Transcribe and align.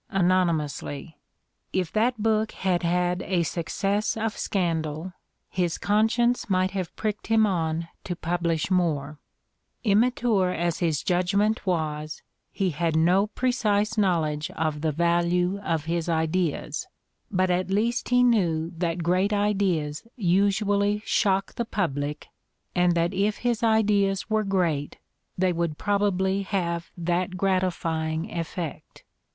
anonymously. 0.09 1.15
If 1.73 1.93
that 1.93 2.23
book 2.23 2.53
had 2.53 2.81
had 2.81 3.21
a 3.21 3.43
success 3.43 4.17
of 4.17 4.35
scandal, 4.35 5.13
his 5.47 5.77
conscience 5.77 6.49
might 6.49 6.71
have 6.71 6.95
pricked 6.95 7.27
him 7.27 7.45
on 7.45 7.87
to 8.05 8.15
publish 8.15 8.71
more: 8.71 9.19
immature 9.83 10.49
as 10.49 10.79
his 10.79 11.03
judgment 11.03 11.67
was, 11.67 12.23
he 12.51 12.71
had 12.71 12.95
no 12.95 13.27
precise 13.27 13.95
knowledge 13.95 14.49
of 14.57 14.81
the 14.81 14.91
value 14.91 15.59
of 15.61 15.85
his 15.85 16.09
ideas; 16.09 16.87
but 17.29 17.51
at 17.51 17.69
least 17.69 18.09
he 18.09 18.23
knew 18.23 18.71
that 18.75 19.03
great 19.03 19.31
ideas 19.31 20.07
usually 20.15 21.03
shock 21.05 21.53
the 21.53 21.63
public 21.63 22.27
and 22.73 22.95
that 22.95 23.13
if 23.13 23.37
his 23.45 23.61
ideas 23.61 24.31
were 24.31 24.43
great 24.43 24.97
they 25.37 25.53
would 25.53 25.77
prob 25.77 26.01
ably 26.01 26.41
have 26.41 26.89
that 26.97 27.37
gratifying 27.37 28.31
effect. 28.35 29.03